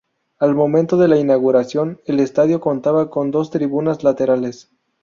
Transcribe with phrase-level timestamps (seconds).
[0.39, 4.71] Al momento de la inauguración el estadio contaba con dos tribunas laterales.